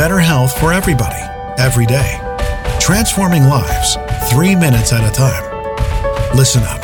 [0.00, 1.20] better health for everybody,
[1.58, 2.18] every day.
[2.80, 3.98] Transforming lives,
[4.30, 5.44] three minutes at a time.
[6.34, 6.80] Listen up.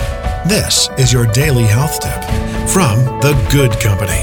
[0.46, 2.22] This is your daily health tip
[2.68, 4.20] from The Guud Company.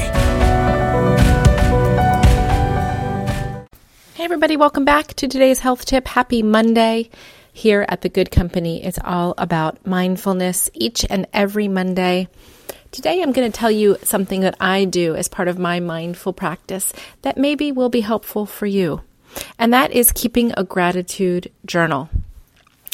[4.14, 6.06] Hey, everybody, welcome back to today's health tip.
[6.06, 7.10] Happy Monday.
[7.52, 12.28] Here at The Guud Company, it's all about mindfulness each and every Monday.
[12.94, 16.32] Today, I'm going to tell you something that I do as part of my mindful
[16.32, 19.00] practice that maybe will be helpful for you,
[19.58, 22.08] and that is keeping a gratitude journal.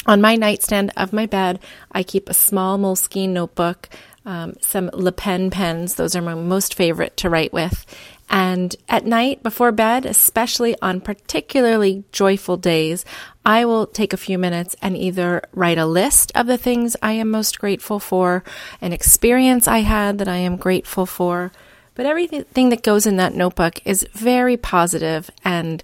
[0.07, 1.59] On my nightstand of my bed,
[1.91, 3.89] I keep a small Moleskine notebook,
[4.25, 7.85] um, some Le Pen pens, those are my most favorite to write with.
[8.31, 13.03] And at night before bed, especially on particularly joyful days,
[13.45, 17.11] I will take a few minutes and either write a list of the things I
[17.11, 18.45] am most grateful for,
[18.79, 21.51] an experience I had that I am grateful for.
[21.93, 25.83] But everything that goes in that notebook is very positive and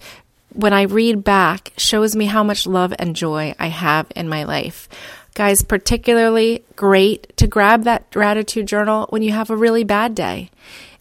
[0.53, 4.45] when I read back shows me how much love and joy I have in my
[4.45, 4.87] life.
[5.35, 10.49] Guys, particularly great to grab that gratitude journal when you have a really bad day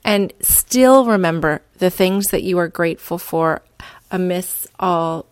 [0.07, 3.61] and still remember the things that you are grateful for
[4.11, 5.27] amidst all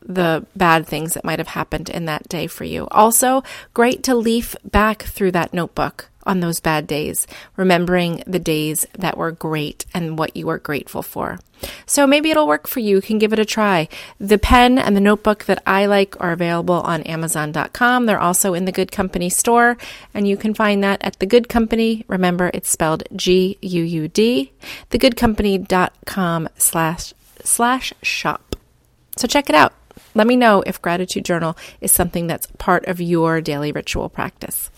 [0.00, 2.86] the bad things that might have happened in that day for you.
[2.92, 3.42] Also,
[3.74, 9.16] great to leaf back through that notebook on those bad days, remembering the days that
[9.16, 11.38] were great and what you were grateful for.
[11.86, 12.96] So maybe it'll work for you.
[12.96, 13.88] You can give it a try.
[14.18, 18.06] The pen and the notebook that I like are available on Amazon.com.
[18.06, 19.76] They're also in the Guud Company store,
[20.12, 22.04] and you can find that at the Guud Company.
[22.08, 24.52] Remember, it's spelled G U U D.
[24.90, 27.14] Theguudcompany.com slash
[27.44, 28.56] slash shop.
[29.16, 29.72] So check it out.
[30.14, 34.70] Let me know if gratitude journal is something that's part of your daily ritual practice.